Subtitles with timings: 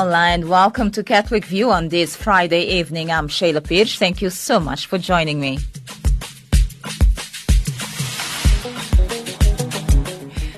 [0.00, 3.10] Online, welcome to Catholic View on this Friday evening.
[3.12, 3.98] I'm Shayla Pierce.
[3.98, 5.58] Thank you so much for joining me.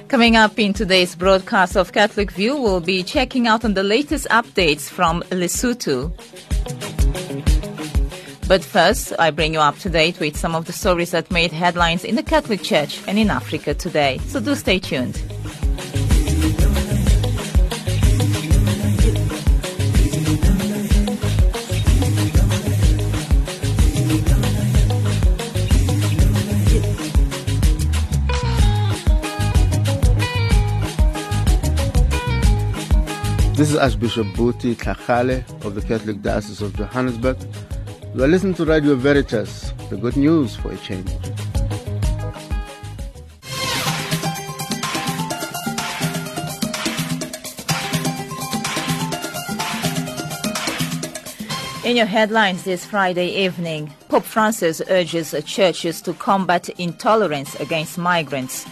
[0.07, 4.29] Coming up in today's broadcast of Catholic View, we'll be checking out on the latest
[4.29, 6.13] updates from Lesotho.
[8.47, 11.51] But first, I bring you up to date with some of the stories that made
[11.51, 14.19] headlines in the Catholic Church and in Africa today.
[14.29, 15.21] So do stay tuned.
[33.63, 37.37] This is Archbishop Buti Tlhagale of the Catholic Diocese of Johannesburg.
[38.13, 41.09] You are listening to Radio Veritas, the good news for a change.
[51.85, 58.67] In your headlines this Friday evening, Pope Francis urges churches to combat intolerance against migrants.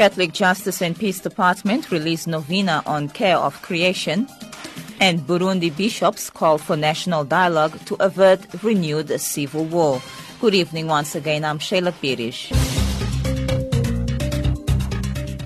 [0.00, 4.26] Catholic Justice and Peace Department released novena on care of creation.
[4.98, 10.00] And Burundi bishops call for national dialogue to avert renewed civil war.
[10.40, 11.44] Good evening once again.
[11.44, 12.50] I'm Sheila Pirish.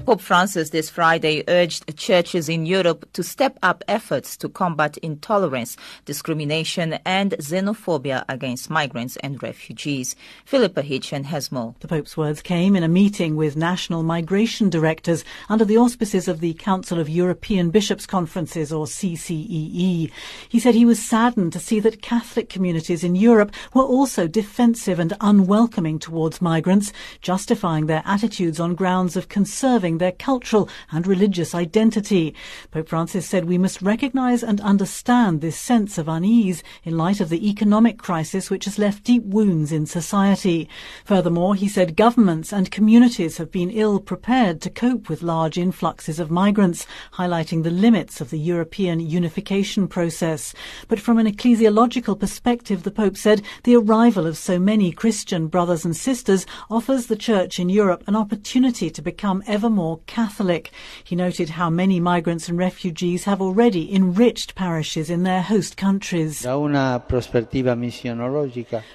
[0.04, 5.78] Pope Francis this Friday urged churches in Europe to step up efforts to combat intolerance,
[6.04, 10.14] discrimination, and xenophobia against migrants and refugees.
[10.44, 11.74] Philippa Hitchen has more.
[11.80, 16.40] The Pope's words came in a meeting with national migration directors under the auspices of
[16.40, 20.10] the Council of European Bishops' Conferences, or CCEE.
[20.50, 24.98] He said he was saddened to see that Catholic communities in Europe were also defensive
[24.98, 31.54] and unwelcoming towards migrants, justifying their attitudes on grounds of conserving their cultural and religious
[31.54, 32.34] identity.
[32.70, 37.28] Pope Francis said we must recognize and understand this sense of unease in light of
[37.28, 40.68] the economic crisis which has left deep wounds in society.
[41.04, 46.18] Furthermore, he said governments and communities have been ill prepared to cope with large influxes
[46.18, 50.54] of migrants, highlighting the limits of the European unification process.
[50.88, 55.84] But from an ecclesiological perspective, the Pope said the arrival of so many Christian brothers
[55.84, 60.70] and sisters offers the Church in Europe an opportunity to become ever more more Catholic.
[61.04, 66.40] He noted how many migrants and refugees have already enriched parishes in their host countries.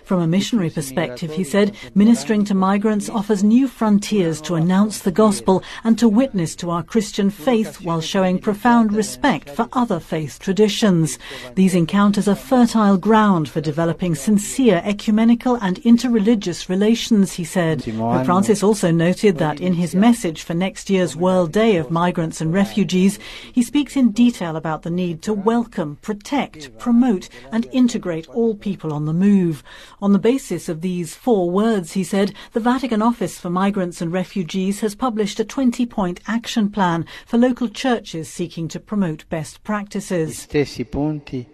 [0.03, 5.11] From a missionary perspective, he said, ministering to migrants offers new frontiers to announce the
[5.11, 10.39] gospel and to witness to our Christian faith while showing profound respect for other faith
[10.39, 11.19] traditions.
[11.53, 17.83] These encounters are fertile ground for developing sincere ecumenical and interreligious relations, he said.
[17.83, 21.91] Pope Francis also noted that in his message for next next year's World Day of
[21.91, 23.19] Migrants and Refugees,
[23.51, 28.94] he speaks in detail about the need to welcome, protect, promote, and integrate all people
[28.94, 29.62] on the move.
[30.01, 34.13] On the basis of these four words, he said, the Vatican Office for Migrants and
[34.13, 39.61] Refugees has published a 20 point action plan for local churches seeking to promote best
[39.66, 40.46] practices.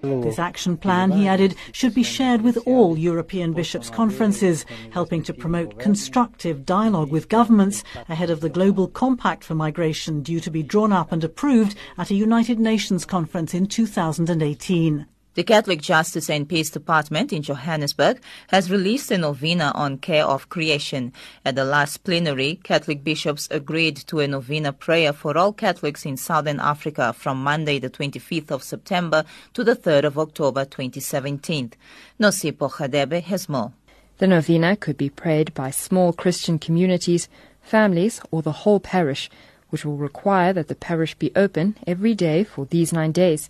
[0.03, 5.33] This action plan, he added, should be shared with all European bishops' conferences, helping to
[5.33, 10.61] promote constructive dialogue with governments ahead of the global compact for migration due to be
[10.61, 15.05] drawn up and approved at a United Nations conference in 2018.
[15.35, 20.49] The Catholic Justice and Peace Department in Johannesburg has released a novena on care of
[20.49, 21.13] creation.
[21.45, 26.17] At the last plenary, Catholic bishops agreed to a novena prayer for all Catholics in
[26.17, 29.23] Southern Africa from Monday, the 25th of September
[29.53, 31.71] to the 3rd of October 2017.
[32.19, 33.71] Nosipo Khadebe has more.
[34.17, 37.27] The novena could be prayed by small Christian communities
[37.65, 39.29] families, or the whole parish,
[39.69, 43.49] which will require that the parish be open every day for these nine days.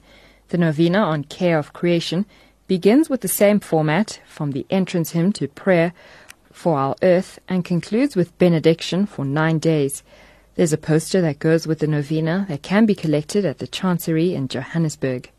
[0.50, 2.26] The novena on care of creation
[2.68, 5.94] begins with the same format from the entrance hymn to prayer
[6.52, 10.02] for our earth and concludes with benediction for nine days.
[10.56, 14.34] There's a poster that goes with the novena that can be collected at the Chancery
[14.34, 15.30] in Johannesburg.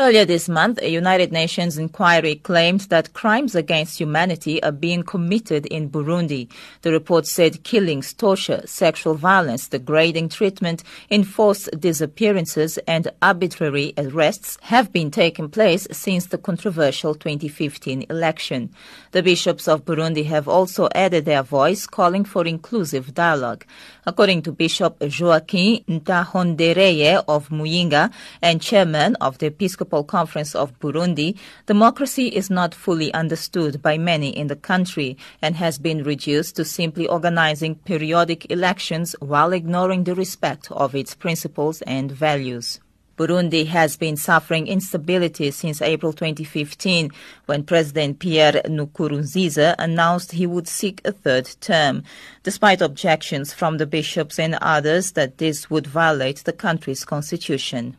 [0.00, 5.66] Earlier this month, a United Nations inquiry claimed that crimes against humanity are being committed
[5.66, 6.48] in Burundi.
[6.82, 14.92] The report said killings, torture, sexual violence, degrading treatment, enforced disappearances, and arbitrary arrests have
[14.92, 18.70] been taking place since the controversial 2015 election.
[19.10, 23.64] The bishops of Burundi have also added their voice, calling for inclusive dialogue.
[24.06, 31.36] According to Bishop Joaquin Ntahondereye of Muyinga and chairman of the Episcopal Conference of Burundi,
[31.66, 36.64] democracy is not fully understood by many in the country and has been reduced to
[36.64, 42.80] simply organizing periodic elections while ignoring the respect of its principles and values.
[43.18, 47.10] Burundi has been suffering instability since April 2015
[47.46, 52.04] when President Pierre Nkurunziza announced he would seek a third term,
[52.44, 57.96] despite objections from the bishops and others that this would violate the country's constitution.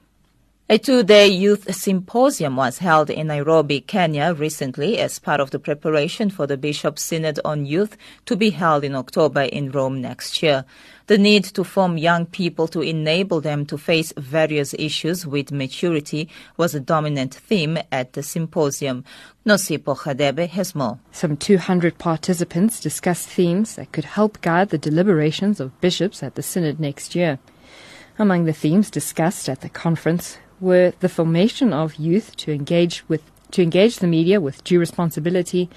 [0.71, 6.30] A two-day youth symposium was held in Nairobi, Kenya recently as part of the preparation
[6.30, 10.66] for the Bishop Synod on Youth to be held in October in Rome next year.
[11.07, 16.30] The need to form young people to enable them to face various issues with maturity
[16.56, 19.06] was a dominant theme at the symposium.
[19.48, 19.98] Nosipo
[20.50, 21.00] has more.
[21.12, 26.44] Some 200 participants discussed themes that could help guide the deliberations of bishops at the
[26.44, 27.39] Synod next year.
[28.19, 33.23] Among the themes discussed at the conference were the formation of youth to engage with
[33.51, 35.69] to engage the media with due responsibility,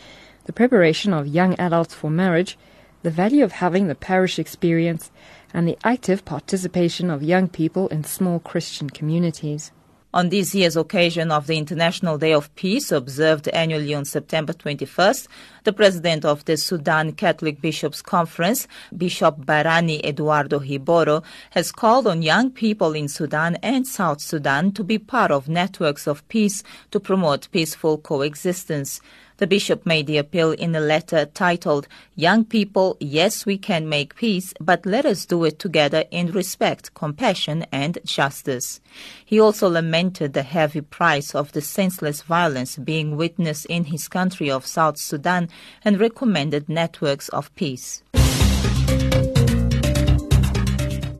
[0.44, 2.58] the preparation of young adults for marriage,
[3.02, 5.10] the value of having the parish experience,
[5.54, 9.72] and the active participation of young people in small Christian communities.
[10.14, 15.26] On this year's occasion of the International Day of Peace, observed annually on September 21st,
[15.64, 22.20] the president of the Sudan Catholic Bishops' Conference, Bishop Barani Eduardo Hiiboro, has called on
[22.20, 27.00] young people in Sudan and South Sudan to be part of networks of peace to
[27.00, 29.00] promote peaceful coexistence.
[29.42, 34.14] The bishop made the appeal in a letter titled, Young People, Yes, We Can Make
[34.14, 38.80] Peace, but let us do it together in respect, compassion, and justice.
[39.24, 44.48] He also lamented the heavy price of the senseless violence being witnessed in his country
[44.48, 45.48] of South Sudan
[45.84, 48.04] and recommended networks of peace.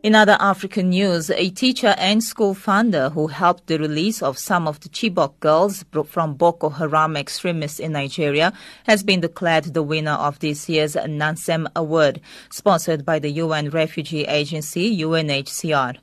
[0.02, 4.66] In other African news, a teacher and school founder who helped the release of some
[4.66, 8.52] of the Chibok girls from Boko Haram extremists in Nigeria
[8.82, 12.20] has been declared the winner of this year's Nansen Award,
[12.50, 15.98] sponsored by the UN Refugee Agency, UNHCR.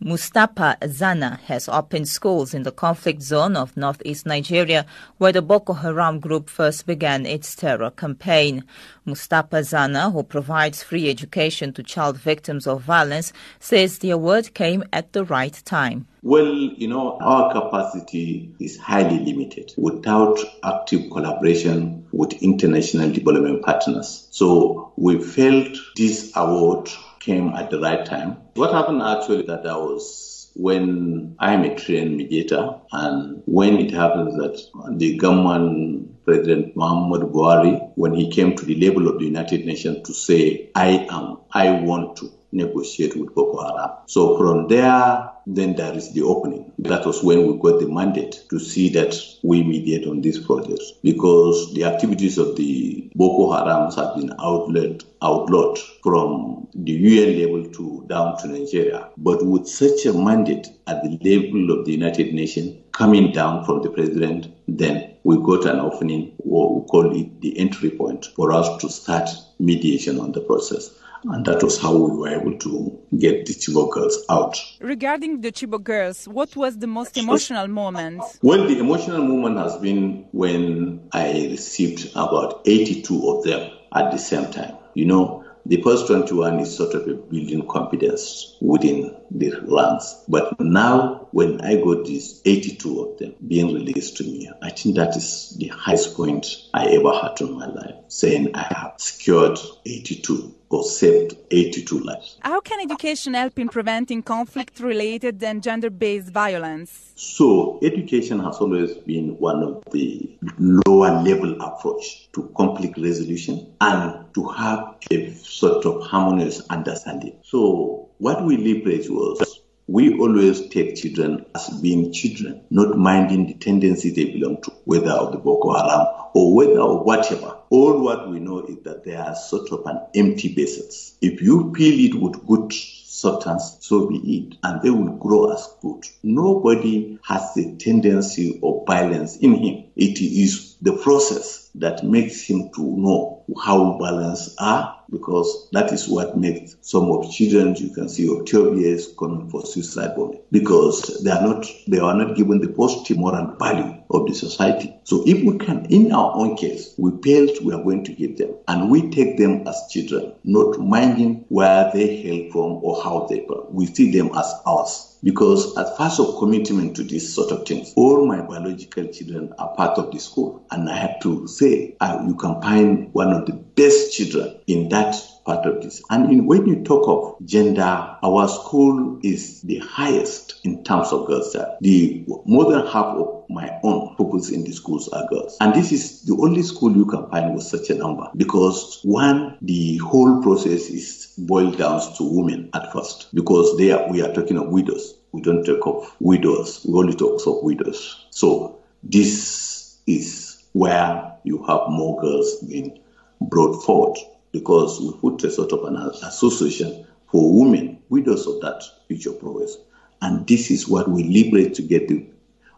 [0.00, 4.86] Mustapha Zannah has opened schools in the conflict zone of northeast Nigeria,
[5.16, 8.62] where the Boko Haram group first began its terror campaign.
[9.04, 14.84] Mustapha Zannah, who provides free education to child victims of violence, says the award came
[14.92, 16.06] at the right time.
[16.22, 24.28] Well, you know, our capacity is highly limited without active collaboration with international development partners.
[24.30, 26.88] So we felt this award
[27.20, 28.36] came at the right time.
[28.54, 34.34] What happened actually that I was when I'm a trained mediator and when it happens
[34.36, 39.64] that the government President Muhammad Buhari, when he came to the level of the United
[39.64, 43.90] Nations to say, I am, I want to negotiate with Boko Haram.
[44.06, 46.72] So from there, then there is the opening.
[46.78, 50.82] That was when we got the mandate to see that we mediate on this project
[51.02, 57.70] because the activities of the Boko Harams have been outlawed, outlawed from the UN level
[57.72, 59.08] to down to Nigeria.
[59.16, 63.82] But with such a mandate at the level of the United Nations coming down from
[63.82, 68.52] the president, then we got an opening, what we call it the entry point for
[68.52, 69.28] us to start
[69.58, 70.94] mediation on the process.
[71.24, 74.56] And that was how we were able to get the Chibok girls out.
[74.80, 78.22] Regarding the Chibok girls, what was the most emotional moment?
[78.42, 84.18] Well, the emotional moment has been when I received about 82 of them at the
[84.18, 84.76] same time.
[84.94, 90.24] You know, the first 21 is sort of a building confidence within the ranks.
[90.28, 94.96] But now, when I got these 82 of them being released to me, I think
[94.96, 99.58] that is the highest point I ever had in my life, saying I have secured
[99.86, 102.36] 82 or saved 82 lives.
[102.40, 107.12] How can education help in preventing conflict related and gender based violence?
[107.14, 114.26] So, education has always been one of the lower level approach to conflict resolution and
[114.34, 117.36] to have a sort of harmonious understanding.
[117.42, 123.54] So, what we leverage was we always take children as being children, not minding the
[123.54, 127.56] tendency they belong to, whether of the Boko Haram or whether or whatever.
[127.70, 131.16] All what we know is that they are sort of an empty vessels.
[131.22, 135.66] If you fill it with good substance, so be it, and they will grow as
[135.80, 136.04] good.
[136.22, 139.84] Nobody has a tendency of violence in him.
[139.96, 146.08] It is the process that makes him to know how balanced are because that is
[146.08, 150.40] what makes some of children you can see of 12 years coming for suicide bombing
[150.52, 154.94] because they are not they are not given the positive moral value of the society.
[155.04, 158.38] So if we can, in our own case, we failed, we are going to give
[158.38, 163.26] them, and we take them as children, not minding where they hail from or how
[163.28, 163.66] they come.
[163.70, 165.17] We see them as ours.
[165.22, 169.74] Because as part of commitment to this sort of things, all my biological children are
[169.74, 170.64] part of the school.
[170.70, 174.88] And I have to say, uh, you can find one of the best children in
[174.90, 175.16] that
[175.48, 176.02] part of this.
[176.10, 181.26] And in, when you talk of gender, our school is the highest in terms of
[181.26, 181.56] girls.
[181.80, 185.56] The more than half of my own pupils in the schools are girls.
[185.60, 189.56] And this is the only school you can find with such a number because one,
[189.62, 194.32] the whole process is boiled down to women at first because they are, we are
[194.34, 195.14] talking of widows.
[195.32, 196.84] We don't talk of widows.
[196.86, 198.26] We only talk of widows.
[198.30, 202.98] So this is where you have more girls being
[203.40, 204.18] brought forward
[204.52, 209.76] because we put a sort of an association for women, widows of that future progress.
[210.20, 212.26] And this is what we liberate to get the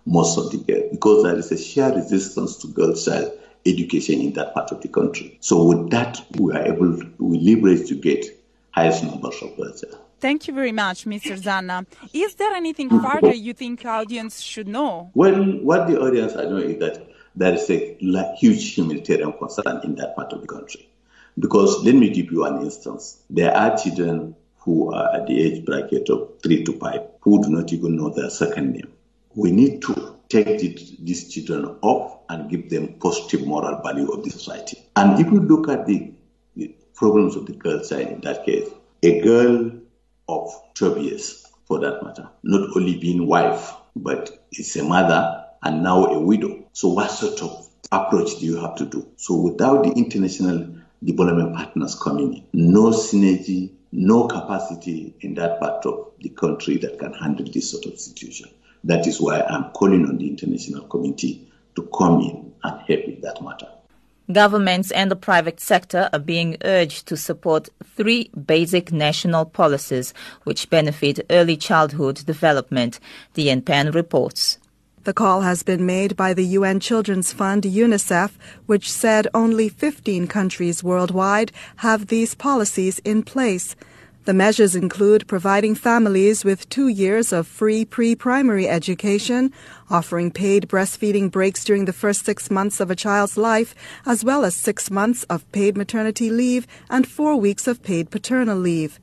[0.06, 3.32] most of the girls because there is a sheer resistance to girl child
[3.66, 5.38] education in that part of the country.
[5.40, 8.24] So with that, we are able, we liberate to get
[8.70, 9.84] highest numbers of girls
[10.20, 11.40] Thank you very much, Mr.
[11.40, 11.86] Zannah.
[12.12, 15.10] Is there anything further you think audience should know?
[15.14, 19.94] Well, what the audience I know is that there is a huge humanitarian concern in
[19.94, 20.90] that part of the country.
[21.38, 23.22] Because let me give you an instance.
[23.30, 27.50] There are children who are at the age bracket of three to five who do
[27.50, 28.92] not even know their second name.
[29.34, 34.30] We need to take these children off and give them positive moral value of the
[34.30, 34.78] society.
[34.96, 36.12] And if you look at the,
[36.56, 38.68] the problems of the girl child in that case,
[39.02, 39.72] a girl
[40.28, 45.82] of 12 years, for that matter, not only being wife, but is a mother and
[45.82, 46.64] now a widow.
[46.72, 49.08] So what sort of approach do you have to do?
[49.16, 52.45] So without the international development partners coming in.
[52.52, 57.87] No synergy, no capacity in that part of the country that can handle this sort
[57.87, 58.49] of situation.
[58.85, 63.21] That is why I'm calling on the international community to come in and help in
[63.23, 63.69] that matter.
[64.33, 70.14] Governments and the private sector are being urged to support three basic national policies
[70.45, 73.00] which benefit early childhood development,
[73.35, 74.59] the UNPAN reports.
[75.04, 78.33] The call has been made by the UN Children's Fund, UNICEF,
[78.66, 83.75] which said only 15 countries worldwide have these policies in place.
[84.26, 89.54] The measures include providing families with two years of free pre-primary education,
[89.88, 94.45] offering paid breastfeeding breaks during the first six months of a child's life, as well
[94.45, 99.00] as six months of paid maternity leave and four weeks of paid paternal leave.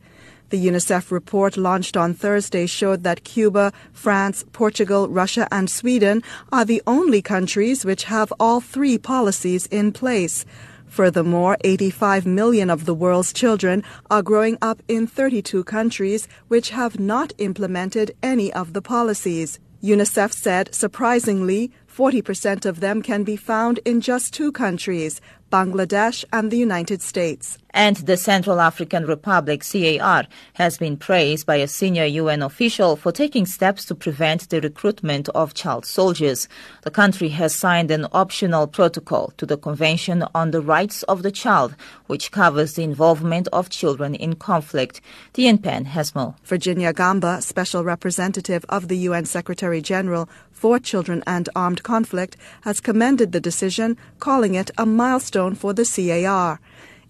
[0.50, 6.24] The UNICEF report launched on Thursday showed that Cuba, France, Portugal, Russia, and Sweden
[6.54, 10.46] are the only countries which have all three policies in place.
[10.88, 16.98] Furthermore, 85 million of the world's children are growing up in 32 countries which have
[16.98, 19.60] not implemented any of the policies.
[19.84, 25.20] UNICEF said, surprisingly, 40% of them can be found in just two countries,
[25.52, 27.58] Bangladesh and the United States.
[27.72, 33.12] And the Central African Republic, CAR, has been praised by a senior UN official for
[33.12, 36.48] taking steps to prevent the recruitment of child soldiers.
[36.82, 41.32] The country has signed an optional protocol to the Convention on the Rights of the
[41.32, 41.76] Child,
[42.08, 45.02] which covers the involvement of children in conflict.
[45.34, 46.36] The UNPAN has more.
[46.44, 50.28] Virginia Gamba, special representative of the UN Secretary General
[50.58, 55.86] for Children and Armed Conflict, has commended the decision, calling it a milestone for the
[55.86, 56.60] CAR.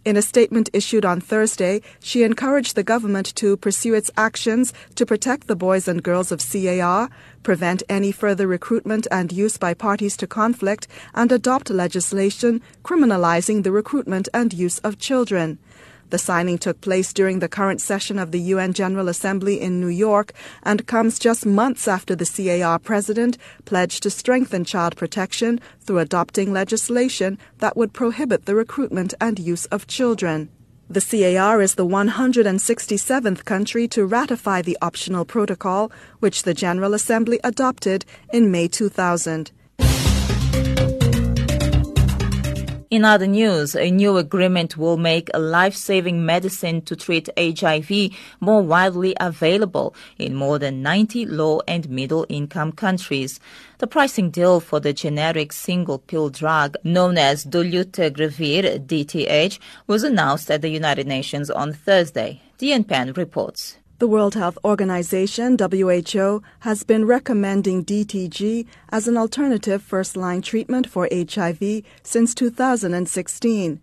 [0.03, 5.05] In a statement issued on Thursday, she encouraged the government to pursue its actions to
[5.05, 7.09] protect the boys and girls of CAR,
[7.43, 13.71] prevent any further recruitment and use by parties to conflict, and adopt legislation criminalizing the
[13.71, 15.57] recruitment and use of children.
[16.09, 19.87] The signing took place during the current session of the UN General Assembly in New
[19.87, 20.31] York
[20.63, 26.53] and comes just months after the CAR president pledged to strengthen child protection through adopting
[26.53, 30.49] legislation that would prohibit the recruitment and use of children.
[30.89, 37.41] The CAR is the 167th country to ratify the optional protocol, which the General Assembly
[37.43, 39.51] adopted in May 2000.
[42.89, 48.61] In other news, a new agreement will make a life-saving medicine to treat HIV more
[48.61, 53.41] widely available in more than 90 low and middle income countries.
[53.79, 60.49] The pricing deal for the generic single pill drug known as dolutegravir DTG was announced
[60.49, 62.41] at the United Nations on Thursday.
[62.61, 63.75] UNPAN reports.
[63.99, 70.87] The World Health Organization, WHO, has been recommending DTG as an alternative first line treatment
[70.87, 73.81] for HIV since 2016.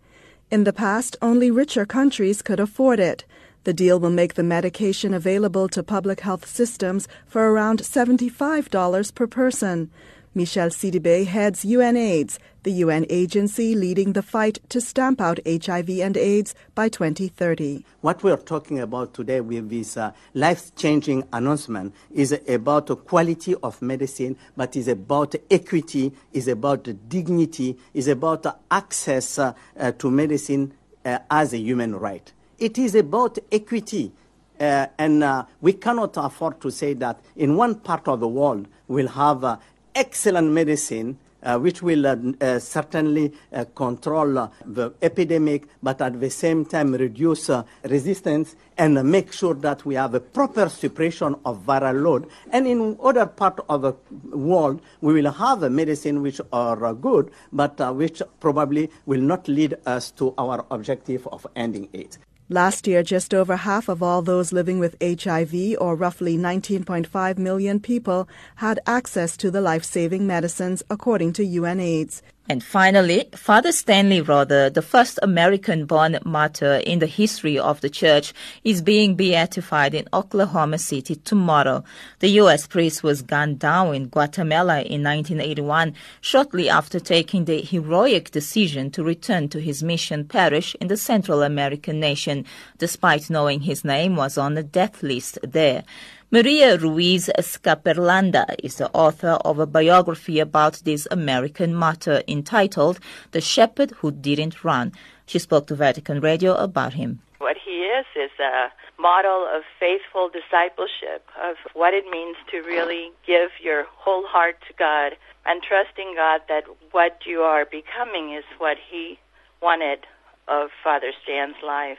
[0.52, 3.24] In the past, only richer countries could afford it.
[3.64, 9.26] The deal will make the medication available to public health systems for around $75 per
[9.26, 9.90] person.
[10.36, 16.16] Michel Sidibe heads UNAIDS, the UN agency leading the fight to stamp out HIV and
[16.16, 17.84] AIDS by 2030.
[18.00, 23.54] What we are talking about today with this uh, life-changing announcement is about the quality
[23.62, 30.10] of medicine, but is about equity, is about dignity, is about access uh, uh, to
[30.10, 30.72] medicine
[31.04, 32.32] uh, as a human right.
[32.58, 34.10] It is about equity.
[34.58, 38.68] Uh, and uh, we cannot afford to say that in one part of the world
[38.86, 39.56] we'll have uh,
[39.94, 46.18] excellent medicine uh, which will uh, uh, certainly uh, control uh, the epidemic, but at
[46.18, 51.36] the same time reduce uh, resistance and make sure that we have a proper suppression
[51.44, 52.26] of viral load.
[52.50, 53.94] And in other part of the
[54.36, 59.76] world, we will have a medicine which are good, but which probably will not lead
[59.86, 62.18] us to our objective of ending AIDS.
[62.50, 67.80] Last year, just over half of all those living with HIV, or roughly 19.5 million
[67.80, 72.20] people, had access to the life saving medicines, according to UNAIDS.
[72.46, 77.88] And finally, Father Stanley Rother, the first American born martyr in the history of the
[77.88, 81.84] church, is being beatified in Oklahoma City tomorrow.
[82.18, 82.66] The U.S.
[82.66, 89.02] priest was gunned down in Guatemala in 1981, shortly after taking the heroic decision to
[89.02, 92.44] return to his mission parish in the Central American nation,
[92.76, 95.82] despite knowing his name was on the death list there.
[96.30, 102.98] Maria Ruiz Scaperlanda is the author of a biography about this American martyr entitled
[103.32, 104.92] The Shepherd Who Didn't Run.
[105.26, 107.20] She spoke to Vatican Radio about him.
[107.38, 113.12] What he is is a model of faithful discipleship, of what it means to really
[113.26, 115.12] give your whole heart to God
[115.44, 119.18] and trusting God that what you are becoming is what he
[119.60, 120.00] wanted
[120.48, 121.98] of Father Stan's life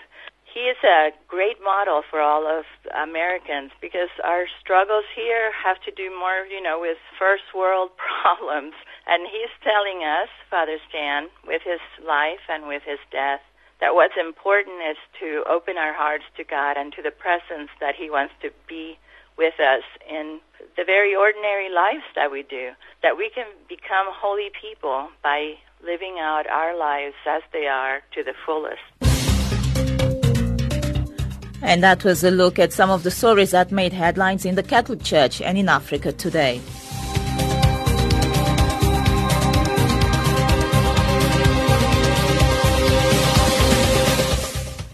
[0.55, 2.63] he is a great model for all of
[2.95, 7.91] Americans because our struggles here have to do more, you know, with first world
[8.23, 8.71] problems.
[9.05, 13.43] And he's telling us, Father Stan, with his life and with his death,
[13.81, 17.95] that what's important is to open our hearts to God and to the presence that
[17.99, 18.97] he wants to be
[19.37, 20.39] with us in
[20.79, 22.71] the very ordinary lives that we do,
[23.03, 28.23] that we can become holy people by living out our lives as they are to
[28.23, 29.04] the fullest.
[31.65, 34.61] And that was a look at some of the stories that made headlines in the
[34.61, 36.61] Catholic Church and in Africa today.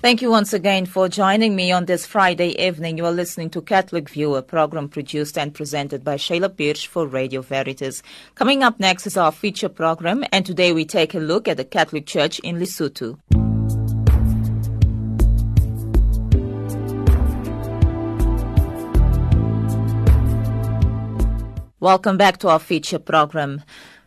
[0.02, 2.98] Thank you once again for joining me on this Friday evening.
[2.98, 7.06] You are listening to Catholic View, a program produced and presented by Sheila Birch for
[7.06, 8.02] Radio Veritas.
[8.34, 11.66] Coming up next is our feature program, and today we take a look at the
[11.66, 13.20] Catholic Church in Lesotho.
[21.82, 23.64] Welcome back to our feature program.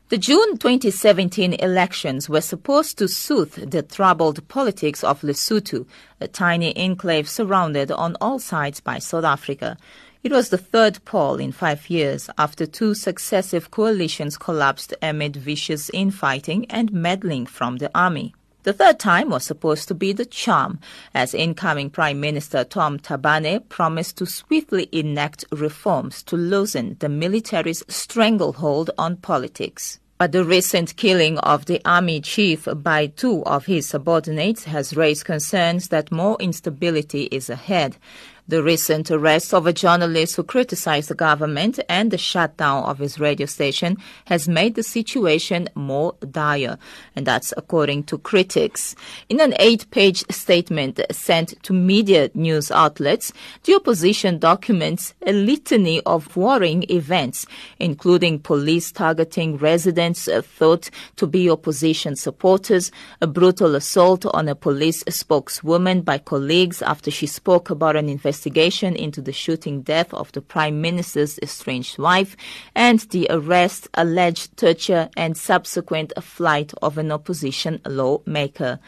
[0.09, 5.85] The June 2017 elections were supposed to soothe the troubled politics of Lesotho,
[6.21, 9.77] a tiny enclave surrounded on all sides by South Africa.
[10.23, 15.91] It was the third poll in five years after two successive coalitions collapsed amid vicious
[15.93, 18.37] infighting and meddling from the army.
[18.65, 20.81] The third time was supposed to be the charm,
[21.15, 27.85] as incoming Prime Minister Tom Thabane promised to swiftly enact reforms to loosen the military's
[27.89, 30.01] stranglehold on politics.
[30.17, 35.27] But the recent killing of the army chief by two of his subordinates has raised
[35.27, 37.99] concerns that more instability is ahead.
[38.47, 43.19] The recent arrest of a journalist who criticized the government and the shutdown of his
[43.19, 46.77] radio station has made the situation more dire,
[47.17, 48.95] and that's according to critics.
[49.31, 53.33] In an eight-page statement sent to media news outlets,
[53.65, 57.47] the opposition documents a litany of worrying events,
[57.79, 65.03] including police targeting residents thought to be opposition supporters, a brutal assault on a police
[65.09, 70.33] spokeswoman by colleagues after she spoke about an investigation investigation into the shooting death of
[70.33, 72.37] the Prime Minister's estranged wife
[72.75, 78.81] and the arrest, alleged torture, and subsequent flight of an opposition lawmaker.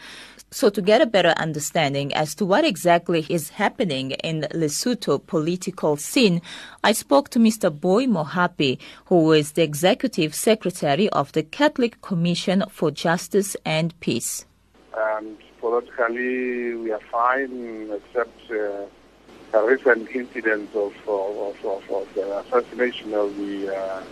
[0.51, 5.95] So, to get a better understanding as to what exactly is happening in Lesotho political
[5.95, 6.41] scene,
[6.83, 7.69] I spoke to Mr.
[7.69, 14.45] Booi Mohapi, who is the executive secretary of the Catholic Commission for Justice and Peace.
[14.93, 18.85] Um, politically, we are fine, except uh,
[19.53, 24.03] a recent incident of, of, of, of the assassination of the uh,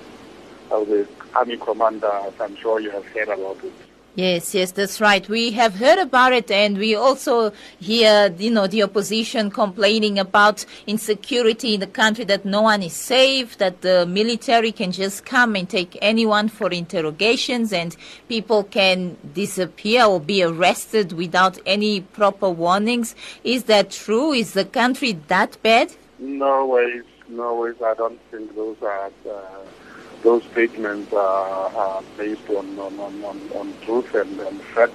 [0.71, 2.11] of the army commander.
[2.41, 3.75] I'm sure you have heard about it.
[4.15, 5.27] Yes, yes, that's right.
[5.27, 7.51] We have heard about it and we also
[7.81, 12.93] hear, you know, the opposition complaining about insecurity in the country, that no one is
[12.93, 17.97] safe, that the military can just come and take anyone for interrogations and
[18.29, 23.15] people can disappear or be arrested without any proper warnings.
[23.43, 24.31] Is that true?
[24.31, 25.93] Is the country that bad?
[26.19, 27.75] No ways, no ways.
[27.83, 29.11] I don't think those are.
[29.29, 29.65] Uh
[30.25, 34.93] those statements are, are based on, on, on, on, truth and, and facts.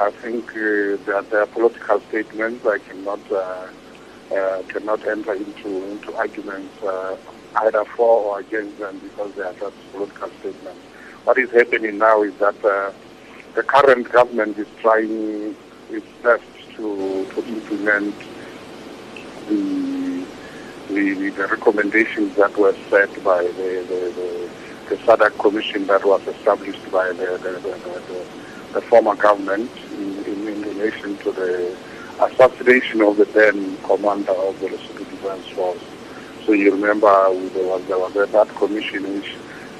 [0.00, 2.66] I think uh, that they are political statements.
[2.66, 3.68] I cannot uh,
[4.34, 7.16] uh, cannot enter into into arguments uh,
[7.62, 10.82] either for or against them because they are just political statements.
[11.22, 12.90] What is happening now is that uh,
[13.54, 15.54] the current government is trying
[15.90, 16.42] its best
[16.74, 18.16] to to implement
[19.46, 19.73] the
[20.94, 24.50] the, the, recommendations that were set by the, the, the,
[24.88, 28.26] the SADC commission that was established by the, the, the,
[28.74, 31.76] the former government in, in, in, relation to the
[32.20, 35.82] assassination of the then commander of the Lesotho Defense Force.
[36.46, 39.34] So you remember uh, there was, there was that commission which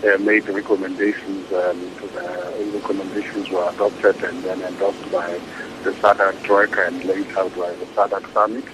[0.05, 5.41] uh, made recommendations and the recommendations were adopted and then endorsed by
[5.85, 8.65] the SADC Troika and later by the SADC Summit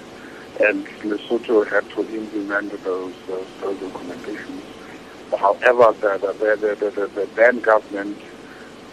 [0.61, 4.63] and Lesotho had to implement those, those, those recommendations.
[5.39, 8.19] However, the, the, the, the, the then government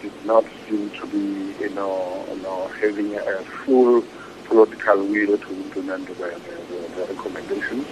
[0.00, 4.02] did not seem to be, you know, you know having a full
[4.44, 7.86] political will to implement the, the, the recommendations.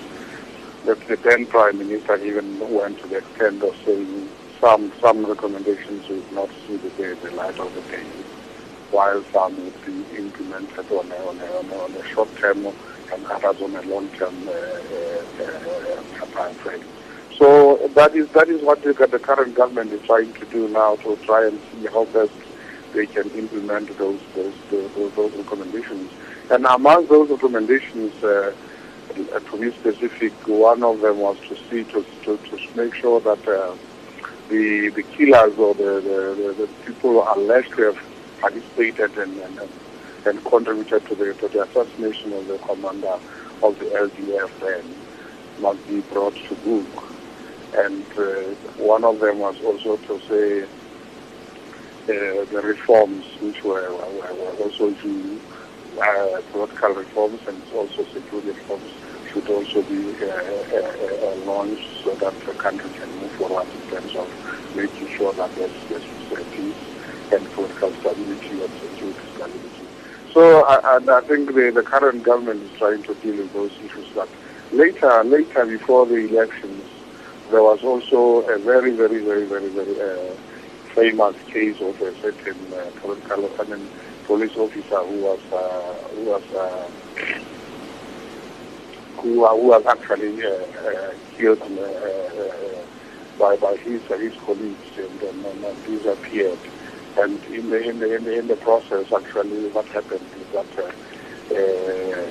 [0.84, 6.08] The, the then Prime Minister even went to the extent of saying some some recommendations
[6.08, 8.06] would not see the, day, the light of the day,
[8.90, 12.66] while some would be implemented on a, on a, on a, on a short term
[13.12, 15.44] and others on a long-term uh, uh,
[16.22, 16.84] uh, time frame.
[17.38, 21.16] So that is that is what the, current government is trying to do now to
[21.24, 22.32] try and see how best
[22.92, 26.10] they can implement those those those, those recommendations.
[26.50, 28.54] And among those recommendations, uh,
[29.14, 33.46] to be specific, one of them was to see to to, to make sure that
[33.46, 33.76] uh,
[34.48, 37.98] the the killers or the, the, the, people alleged to have
[38.40, 39.70] participated and, and, and
[40.26, 43.16] and contributed to the, to the assassination of the commander
[43.62, 45.06] of the LDF then
[45.58, 46.88] must be brought to book.
[47.72, 50.64] And uh, one of them was also to say
[52.08, 55.42] uh, the reforms which were, were, were also due,
[56.02, 58.90] uh, political reforms and also security reforms
[59.32, 63.84] should also be uh, uh, uh, launched so that the country can move forward in
[63.86, 64.28] terms of
[64.74, 66.04] making sure that there's, there's
[66.50, 66.76] peace
[67.30, 69.85] and political stability and security stability.
[70.36, 74.06] So I, I think the, the current government is trying to deal with those issues.
[74.14, 74.28] But
[74.70, 76.84] later, later before the elections,
[77.50, 80.34] there was also a very, very, very, very, very uh,
[80.94, 83.88] famous case of a certain uh, mean,
[84.26, 86.86] police officer who was uh, who was uh,
[89.16, 91.60] who, who was actually uh, uh, killed
[93.38, 96.58] by by his his colleagues and, and disappeared.
[97.18, 100.78] And in the, in the, in the, in the process, actually, what happened is that
[100.78, 100.92] uh,
[101.56, 102.28] uh,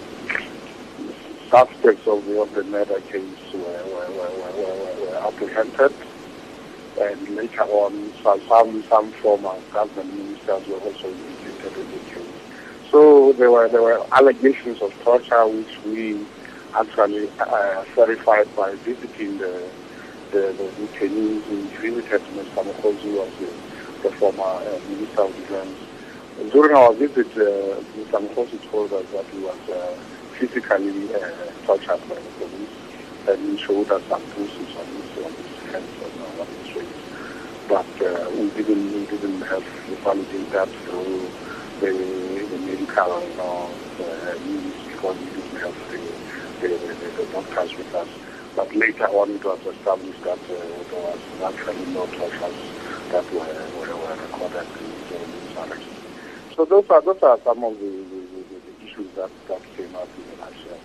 [1.50, 5.94] suspects of the, of the murder case were, were, were, were, were apprehended.
[7.02, 12.92] And later on, some, some former government ministers were also implicated in the case.
[12.92, 16.26] So there were, there were allegations of torture which we
[16.76, 19.68] actually uh, verified by visiting the,
[20.32, 22.64] the, detainees who visited Mr.
[22.66, 23.52] Was the
[24.06, 25.80] the former uh, Minister of Defense.
[26.52, 28.22] During our visit, uh, Mr.
[28.70, 29.98] Told us that he was uh,
[30.38, 31.20] physically uh,
[31.66, 32.70] tortured by the police
[33.28, 37.02] and he showed us some bruises on his, on his hands and on his face.
[37.68, 37.90] But
[38.32, 41.34] we didn't we didn't have to validate that through
[41.80, 43.26] the, the medical
[44.46, 46.14] you because we didn't have the,
[46.62, 46.68] the,
[47.02, 48.10] the, the doctors with us.
[48.56, 52.72] But later on it was established that uh, there was actually no tortures
[53.12, 53.95] that were, were,
[54.40, 55.96] were recorded during this election.
[56.56, 60.08] So those are, those are some of the, the, the issues that, that came up
[60.18, 60.80] in the nutshell.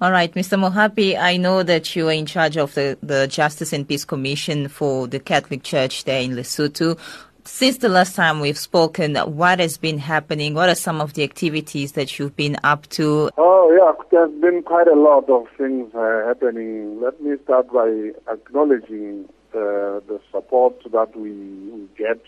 [0.00, 0.58] All right, Mr.
[0.58, 4.68] Mohapi, I know that you are in charge of the, the Justice and Peace Commission
[4.68, 6.98] for the Catholic Church there in Lesotho.
[7.44, 10.54] Since the last time we've spoken, what has been happening?
[10.54, 13.30] What are some of the activities that you've been up to?
[13.36, 17.00] Oh, yeah, there's been quite a lot of things uh, happening.
[17.00, 22.22] Let me start by acknowledging uh, the support that we, we, get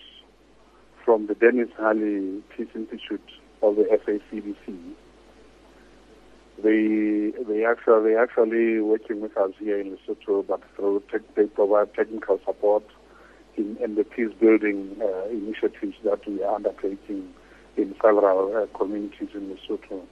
[1.04, 3.28] from the Denis Hurley Peace Institute
[3.62, 4.78] of the SACBC.
[6.62, 11.02] They they actually they actually working with us here in Lesotho, but through
[11.34, 12.84] they provide technical support
[13.56, 17.32] in, in the peace building uh, initiatives that we are undertaking
[17.76, 20.02] in several uh, communities in Lesotho.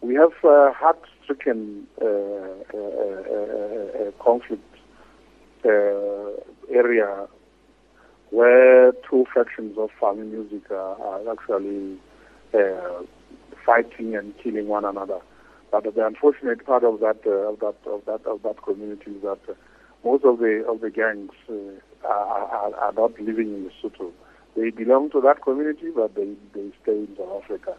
[0.00, 4.62] We have uh, heart-stricken uh, uh, conflict
[5.66, 7.26] area
[8.30, 11.98] where two factions of famo music are, are actually
[13.66, 15.18] fighting and killing one another.
[15.72, 19.22] But the unfortunate part of that uh, of that of that of that community is
[19.22, 19.54] that uh,
[20.04, 21.54] most of the of the gangs uh,
[22.06, 24.12] are, are, are not living in Lesotho.
[24.56, 27.74] They belong to that community, but they, they stay in South Africa.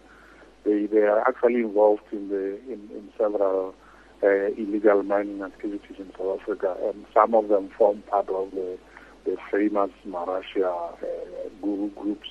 [0.66, 3.87] They they are actually involved in the in, in several uh,
[4.24, 8.78] illegal mining activities in South Africa, and some of them form part of the
[9.26, 12.30] the famous Marashea uh, guru groups.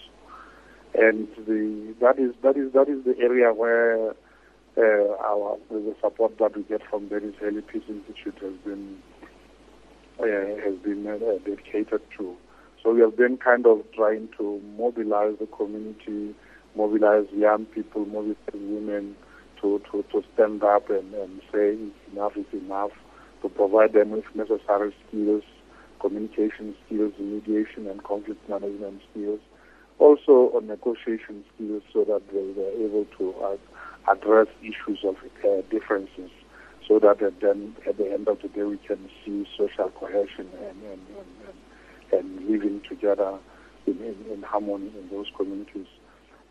[0.95, 4.11] And the that is that is that is the area where
[4.79, 8.99] uh, our the support that we get from the Hurley Peace Institute has been
[10.19, 10.25] uh,
[10.65, 12.37] has been uh, dedicated to.
[12.83, 16.35] So we have been kind of trying to mobilize the community,
[16.77, 19.17] mobilize young people, mobilize women
[19.61, 21.77] to, to, to stand up and, and say
[22.13, 22.91] enough is enough,
[23.43, 25.43] to provide them with necessary skills,
[26.01, 29.41] communication skills, mediation and conflict management skills,
[29.99, 33.57] also on negotiation skills so that they are able to uh,
[34.13, 36.31] address issues of uh, differences
[36.87, 40.83] so that then at the end of the day we can see social cohesion and,
[40.83, 43.39] and, and, and living together
[43.87, 45.87] in, in, in, harmony in those communities.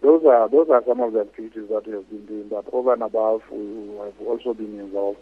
[0.05, 2.47] Those are those are some of the activities that we have been doing.
[2.47, 5.17] But over and above, we have also been involved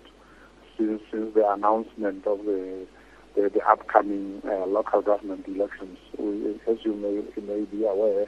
[0.78, 2.86] since since the announcement of the
[3.34, 5.98] the, the upcoming uh, local government elections.
[6.20, 8.28] We, as you may you may be aware,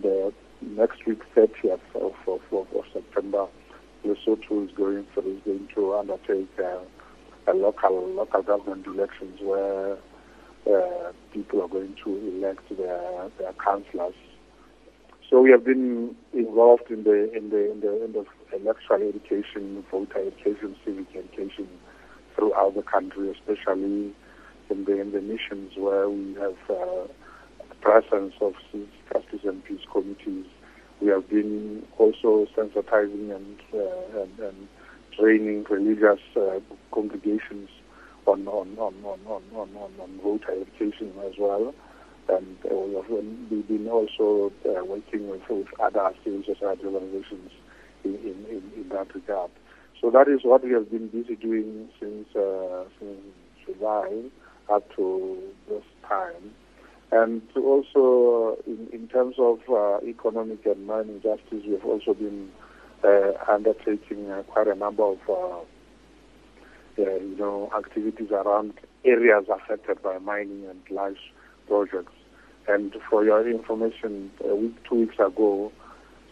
[0.00, 3.48] the next week, 30th of, of, of, of September,
[4.04, 6.78] Lesotho is going for is going to undertake uh,
[7.48, 9.98] a local local government elections where
[10.72, 14.14] uh, people are going to elect their their councillors.
[15.30, 18.24] So we have been involved in the in the in the in the
[18.56, 21.68] electoral education, voter education, civic education
[22.34, 24.14] throughout the country, especially
[24.70, 27.06] in the in the missions where we have uh,
[27.82, 28.54] presence of
[29.12, 30.46] justice and peace committees.
[31.02, 34.68] We have been also sensitizing and, uh, and, and,
[35.16, 36.60] training religious uh,
[36.92, 37.68] congregations
[38.26, 41.74] on on, on, on, on, on, on voter education as well.
[42.28, 47.50] And uh, we have been also uh, working with, with other civil society organizations
[48.04, 49.50] in, in, in, that regard.
[50.00, 53.20] So that is what we have been busy doing since, uh, since
[53.64, 54.24] July
[54.70, 55.38] up to
[55.68, 56.52] this time.
[57.10, 62.50] And also, in, in terms of uh, economic and mining justice, we have also been
[63.02, 65.64] uh, undertaking uh, quite a number of, uh,
[66.98, 71.32] you know, activities around areas affected by mining and large
[71.66, 72.12] projects.
[72.68, 75.72] And for your information, a week, two weeks ago,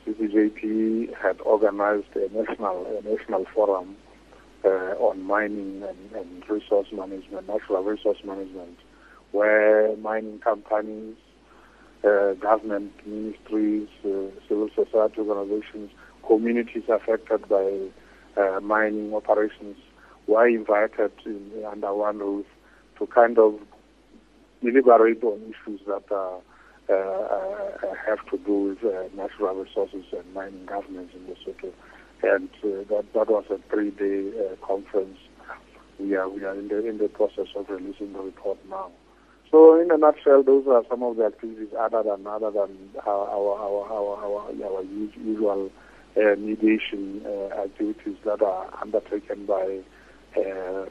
[0.07, 3.96] CCJP had organized a national, a national forum
[4.64, 8.77] uh, on mining and, and resource management, natural resource management
[9.33, 11.16] where mining companies,
[12.05, 15.90] uh, government ministries, uh, civil society organizations,
[16.27, 17.81] communities affected by
[18.37, 19.77] uh, mining operations
[20.27, 22.46] were invited in, under one roof
[22.99, 23.59] to kind of
[24.70, 26.38] deliberate on issues that uh,
[26.92, 31.72] uh, have to do with uh, natural resources and mining governance in Lesotho.
[32.22, 32.48] And
[32.88, 35.18] that, that was a three-day conference.
[35.98, 38.90] We are, we are in the, in the process of releasing the report now.
[39.50, 43.29] So, in a nutshell, those are some of the activities other than other than our
[43.29, 45.70] our our our, our, usual
[46.16, 49.81] uh, mediation uh, activities that are undertaken by
[50.37, 50.87] uh,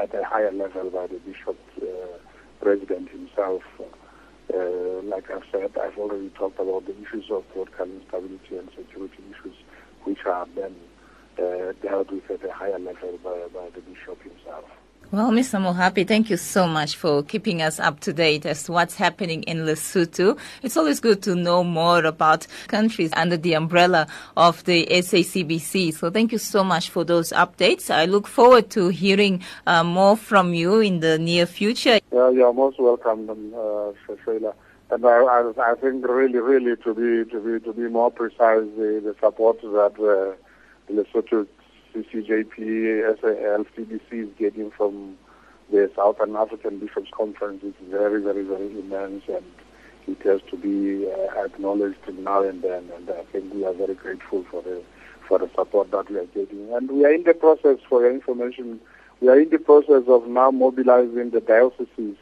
[0.00, 1.86] at a higher level by the bishop uh,
[2.60, 3.62] president himself.
[4.52, 9.22] Uh, like I've said, I've already talked about the issues of political instability and security
[9.30, 9.56] issues,
[10.04, 10.74] which are then
[11.38, 14.64] uh, dealt with at a higher level by, by the bishop himself.
[15.12, 15.60] Well, Mr.
[15.60, 19.44] Mohapi, thank you so much for keeping us up to date as to what's happening
[19.44, 20.36] in Lesotho.
[20.64, 25.94] It's always good to know more about countries under the umbrella of the SACBC.
[25.94, 27.88] So thank you so much for those updates.
[27.88, 32.00] I look forward to hearing uh, more from you in the near future.
[32.12, 33.92] Yeah, you're most welcome, uh,
[34.26, 34.54] Shayla.
[34.90, 38.66] And I, I, I, think really, really to be to be to be more precise,
[38.76, 41.46] the, the support that uh, Lesotho
[42.04, 45.16] CCJP, SAL, CBC is getting from
[45.70, 49.44] the Southern African Bishops Conference is very, very, very immense and
[50.06, 52.90] it has to be uh, acknowledged now and then.
[52.96, 54.82] And I think we are very grateful for the
[55.26, 56.72] for the support that we are getting.
[56.72, 58.78] And we are in the process, for your information,
[59.20, 62.16] we are in the process of now mobilizing the dioceses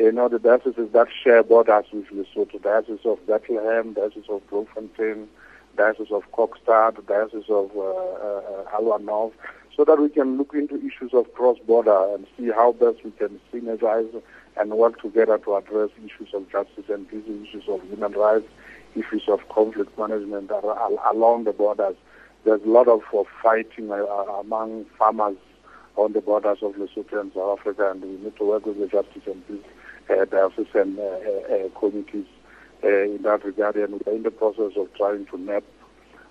[0.00, 5.28] you know, the dioceses that share borders with Lesotho, Diocese of Bethlehem, Diocese of Bloemfontein,
[5.76, 9.32] Diocese of Kokstad, Diocese of uh, uh, Aliwal North,
[9.76, 13.40] so that we can look into issues of cross-border and see how best we can
[13.52, 14.22] synergize
[14.56, 18.46] and work together to address issues of justice and these issues of human rights,
[18.94, 20.50] issues of conflict management
[21.12, 21.96] along the borders.
[22.44, 24.04] There's a lot of, of fighting uh,
[24.40, 25.36] among farmers
[25.96, 28.86] on the borders of Lesotho and South Africa, and we need to work with the
[28.86, 29.64] justice and peace
[30.10, 31.68] uh, diocesan uh, uh, uh,
[32.82, 35.64] in that regard, and we're in the process of trying to map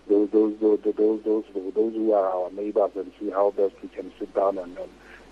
[0.08, 3.90] those those those those those, those who are our neighbors and see how best we
[3.90, 4.78] can sit down and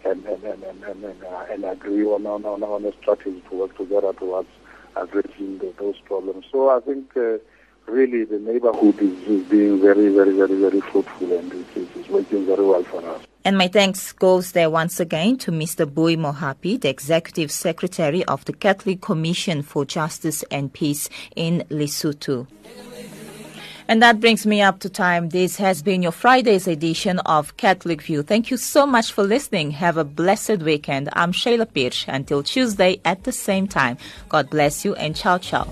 [0.05, 3.43] and and and and, and, and, uh, and agree on, on on on a strategy
[3.49, 4.49] to work together towards
[4.95, 6.45] addressing the, those problems.
[6.51, 7.15] So I think.
[7.15, 7.37] Uh,
[7.87, 12.45] really the neighborhood is, is, being very, very, very, very fruitful and it is working
[12.45, 13.21] very well for us.
[13.45, 15.85] And my thanks goes there once again to Mr.
[15.85, 22.47] Booi Mohapi, the Executive Secretary of the Catholic Commission for Justice and Peace in Lesotho.
[23.89, 25.29] And that brings me up to time.
[25.29, 28.21] This has been your Friday's edition of Catholic View.
[28.21, 29.71] Thank you so much for listening.
[29.71, 31.07] Have a blessed weekend.
[31.13, 32.03] I'm Sheila Pires.
[32.05, 33.97] Until Tuesday at the same time.
[34.27, 35.71] God bless you and ciao ciao.